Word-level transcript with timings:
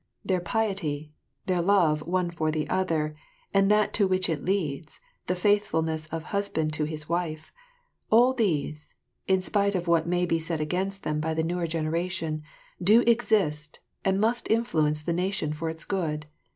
Their 0.25 0.39
piety, 0.41 1.11
their 1.45 1.61
love 1.61 2.01
one 2.07 2.31
for 2.31 2.49
the 2.49 2.67
other 2.69 3.15
and 3.53 3.69
that 3.69 3.93
to 3.93 4.07
which 4.07 4.29
it 4.29 4.43
leads, 4.43 4.99
the 5.27 5.35
faithfulness 5.35 6.07
of 6.07 6.23
husband 6.23 6.73
to 6.73 6.85
his 6.85 7.07
wife 7.07 7.53
all 8.09 8.33
these, 8.33 8.95
in 9.27 9.43
spite 9.43 9.75
of 9.75 9.87
what 9.87 10.07
may 10.07 10.25
be 10.25 10.39
said 10.39 10.59
against 10.59 11.03
them 11.03 11.19
by 11.19 11.35
the 11.35 11.43
newer 11.43 11.67
generation, 11.67 12.41
do 12.81 13.01
exist 13.01 13.77
and 14.03 14.19
must 14.19 14.49
influence 14.49 15.03
the 15.03 15.13
nation 15.13 15.53
for 15.53 15.69
its 15.69 15.85
good. 15.85 16.25